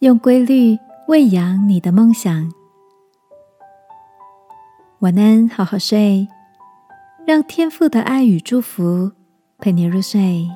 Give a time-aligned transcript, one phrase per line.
[0.00, 0.78] 用规律
[1.08, 2.50] 喂养你的梦想。
[5.00, 6.26] 晚安，好好睡，
[7.26, 9.12] 让天父的爱与祝福
[9.58, 10.48] 陪你入睡。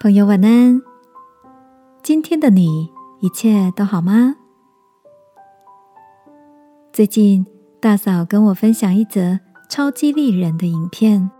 [0.00, 0.80] 朋友，晚安。
[2.02, 2.88] 今天的你
[3.20, 4.36] 一切都好吗？
[6.90, 7.46] 最近
[7.80, 11.30] 大嫂跟我分享一则超激励人的影片，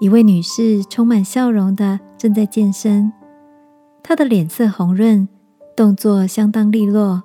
[0.00, 3.12] 一位女士充满笑容的正在健身。
[4.02, 5.28] 他的脸色红润，
[5.76, 7.22] 动作相当利落。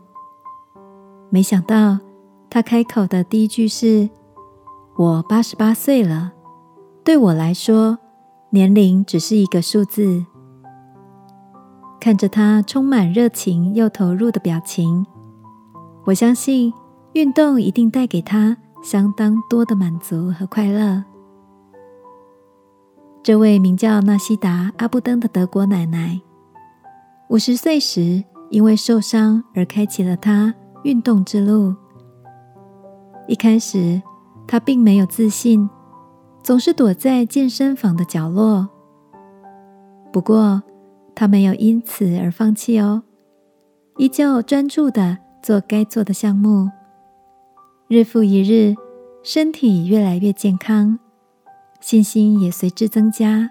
[1.30, 2.00] 没想到，
[2.50, 4.10] 他开口的第一句是
[4.96, 6.34] ：“我八十八岁了，
[7.04, 7.98] 对我来说，
[8.52, 10.26] 年龄只是一个数字。”
[12.00, 15.06] 看着他充满热情又投入的表情，
[16.06, 16.72] 我相信
[17.14, 21.04] 运动一定带给他相当多的满足和快乐。
[23.24, 26.22] 这位名叫纳西达·阿布登的德国奶奶。
[27.36, 30.56] 五十岁时，因为受伤而开启了他
[30.86, 31.76] 运动之路。
[33.28, 34.02] 一开始，
[34.48, 35.70] 他并没有自信，
[36.42, 38.70] 总是躲在健身房的角落。
[40.14, 40.64] 不过，
[41.14, 43.04] 他没有因此而放弃哦，
[43.98, 46.70] 依旧专注的做该做的项目。
[47.90, 48.74] 日复一日，
[49.24, 50.98] 身体越来越健康，
[51.82, 53.50] 信心也随之增加。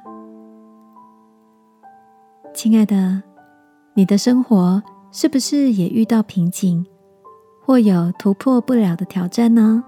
[2.55, 3.23] 亲爱的。
[3.97, 6.85] 你的生活是不是也遇到瓶颈，
[7.65, 9.85] 或有突破不了的挑战呢？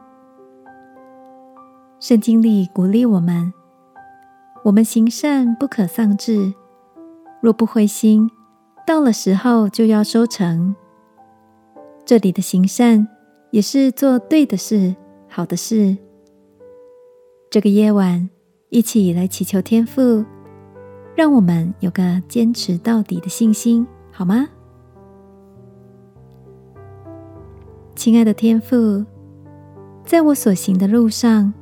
[1.98, 3.52] 圣经里鼓励我们：
[4.62, 6.54] 我们行善不可丧志，
[7.40, 8.30] 若不灰心，
[8.86, 10.76] 到了时候就要收成。
[12.04, 13.08] 这里的行善
[13.50, 14.94] 也是做对的事、
[15.28, 15.96] 好的事。
[17.50, 18.30] 这个夜晚，
[18.68, 20.24] 一起来祈求天父，
[21.16, 23.84] 让我们有个坚持到底的信心。
[24.19, 24.49] 好吗，
[27.94, 29.04] 亲爱的天父，
[30.06, 31.53] 在我所行的路上，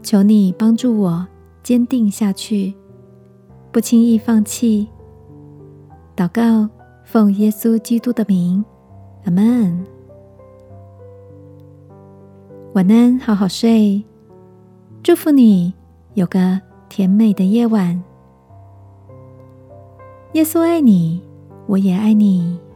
[0.00, 1.26] 求你帮助我
[1.64, 2.72] 坚定下去，
[3.72, 4.88] 不轻易放弃。
[6.14, 6.70] 祷告，
[7.02, 8.64] 奉耶稣基督的名，
[9.24, 9.84] 阿门。
[12.74, 14.04] 晚安，好好睡，
[15.02, 15.74] 祝福你
[16.14, 18.00] 有个甜美的夜晚。
[20.34, 21.28] 耶稣爱你。
[21.70, 22.69] 我也爱你。